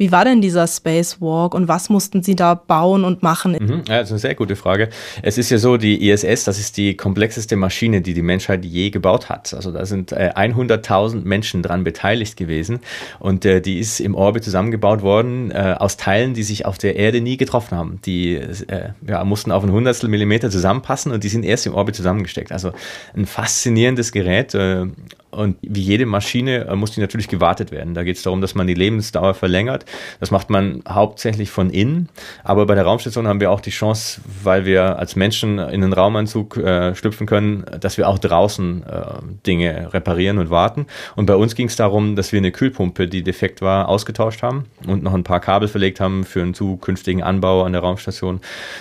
[0.00, 3.52] Wie war denn dieser Spacewalk und was mussten Sie da bauen und machen?
[3.60, 4.88] Mhm, ja, das ist eine sehr gute Frage.
[5.20, 8.88] Es ist ja so, die ISS, das ist die komplexeste Maschine, die die Menschheit je
[8.88, 9.52] gebaut hat.
[9.52, 12.80] Also da sind äh, 100.000 Menschen dran beteiligt gewesen
[13.18, 16.96] und äh, die ist im Orbit zusammengebaut worden äh, aus Teilen, die sich auf der
[16.96, 18.00] Erde nie getroffen haben.
[18.06, 21.96] Die äh, ja, mussten auf ein Hundertstel Millimeter zusammenpassen und die sind erst im Orbit
[21.96, 22.52] zusammengesteckt.
[22.52, 22.72] Also
[23.14, 24.86] ein faszinierendes Gerät äh,
[25.30, 27.94] und wie jede Maschine äh, muss die natürlich gewartet werden.
[27.94, 29.84] Da geht es darum, dass man die Lebensdauer verlängert.
[30.18, 32.08] Das macht man hauptsächlich von innen.
[32.44, 35.92] Aber bei der Raumstation haben wir auch die Chance, weil wir als Menschen in einen
[35.92, 39.02] Raumanzug äh, schlüpfen können, dass wir auch draußen äh,
[39.46, 40.86] Dinge reparieren und warten.
[41.16, 44.64] Und bei uns ging es darum, dass wir eine Kühlpumpe, die defekt war, ausgetauscht haben
[44.86, 48.40] und noch ein paar Kabel verlegt haben für einen zukünftigen Anbau an der Raumstation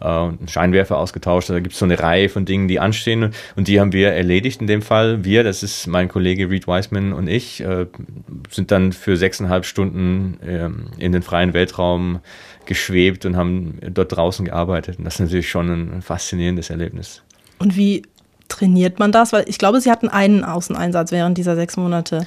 [0.00, 1.50] äh, und einen Scheinwerfer ausgetauscht.
[1.50, 4.60] Da gibt es so eine Reihe von Dingen, die anstehen und die haben wir erledigt
[4.60, 5.24] in dem Fall.
[5.24, 7.86] Wir, das ist mein Kollege Kollege Reed Wiseman und ich äh,
[8.50, 10.68] sind dann für sechseinhalb Stunden äh,
[11.02, 12.20] in den freien Weltraum
[12.66, 14.98] geschwebt und haben dort draußen gearbeitet.
[14.98, 17.22] Und das ist natürlich schon ein faszinierendes Erlebnis.
[17.58, 18.02] Und wie
[18.46, 19.32] trainiert man das?
[19.32, 22.26] Weil ich glaube, Sie hatten einen Außeneinsatz während dieser sechs Monate.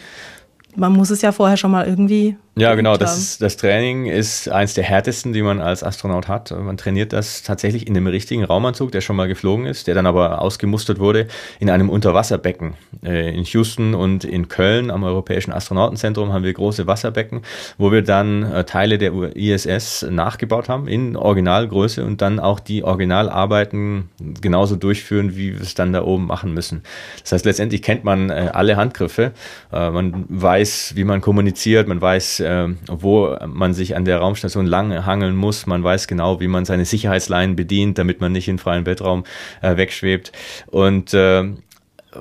[0.75, 2.97] Man muss es ja vorher schon mal irgendwie ja, genau.
[2.97, 6.51] Das, ist, das Training ist eins der härtesten, die man als Astronaut hat.
[6.51, 10.05] Man trainiert das tatsächlich in einem richtigen Raumanzug, der schon mal geflogen ist, der dann
[10.05, 11.25] aber ausgemustert wurde
[11.59, 12.75] in einem Unterwasserbecken.
[13.03, 17.41] Äh, in Houston und in Köln am Europäischen Astronautenzentrum haben wir große Wasserbecken,
[17.79, 22.83] wo wir dann äh, Teile der ISS nachgebaut haben in Originalgröße und dann auch die
[22.83, 24.09] Originalarbeiten
[24.41, 26.83] genauso durchführen, wie wir es dann da oben machen müssen.
[27.23, 29.31] Das heißt, letztendlich kennt man äh, alle Handgriffe.
[29.71, 35.05] Man weiß, wie man kommuniziert, man weiß, äh, wo man sich an der Raumstation lang
[35.05, 35.65] hangeln muss.
[35.65, 39.23] Man weiß genau, wie man seine Sicherheitsleinen bedient, damit man nicht in freien Weltraum
[39.61, 40.31] äh, wegschwebt.
[40.67, 41.45] Und äh,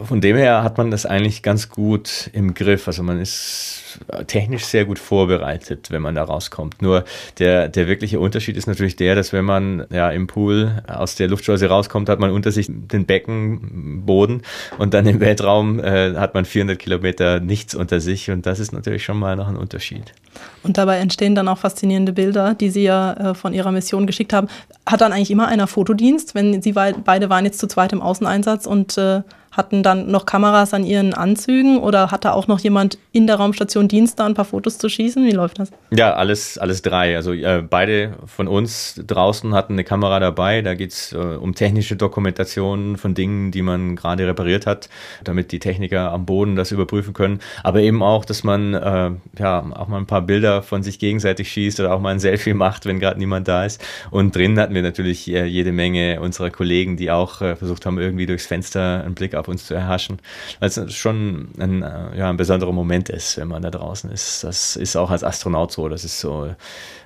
[0.05, 2.87] von dem her hat man das eigentlich ganz gut im Griff.
[2.87, 6.83] Also man ist technisch sehr gut vorbereitet, wenn man da rauskommt.
[6.83, 7.05] Nur
[7.39, 11.29] der, der wirkliche Unterschied ist natürlich der, dass wenn man ja im Pool aus der
[11.29, 14.43] Luftschleuse rauskommt, hat man unter sich den Beckenboden
[14.79, 18.73] und dann im Weltraum äh, hat man 400 Kilometer nichts unter sich und das ist
[18.73, 20.15] natürlich schon mal noch ein Unterschied.
[20.63, 24.33] Und dabei entstehen dann auch faszinierende Bilder, die Sie ja äh, von Ihrer Mission geschickt
[24.33, 24.49] haben.
[24.87, 28.67] Hat dann eigentlich immer einer Fotodienst, wenn Sie beide waren jetzt zu zweit im Außeneinsatz
[28.67, 29.23] und äh,
[29.53, 33.87] hatten dann noch Kameras an ihren Anzügen oder hatte auch noch jemand in der Raumstation
[33.87, 35.25] Dienst, da ein paar Fotos zu schießen?
[35.25, 35.71] Wie läuft das?
[35.91, 37.15] Ja, alles, alles drei.
[37.15, 40.63] Also äh, beide von uns draußen hatten eine Kamera dabei.
[40.63, 44.89] Da geht es äh, um technische Dokumentation von Dingen, die man gerade repariert hat,
[45.23, 47.41] damit die Techniker am Boden das überprüfen können.
[47.63, 51.51] Aber eben auch, dass man äh, ja auch mal ein paar Bilder von sich gegenseitig
[51.53, 53.85] schießt oder auch mal ein Selfie macht, wenn gerade niemand da ist.
[54.11, 57.99] Und drinnen hatten wir natürlich äh, jede Menge unserer Kollegen, die auch äh, versucht haben,
[57.99, 60.19] irgendwie durchs Fenster einen Blick auf uns zu erhaschen,
[60.61, 64.45] weil es schon ein, äh, ja, ein besonderer Moment ist, wenn man da draußen ist.
[64.45, 66.55] Das ist auch als Astronaut so, das ist so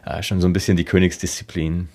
[0.05, 1.89] äh, schon so ein bisschen die Königsdisziplin.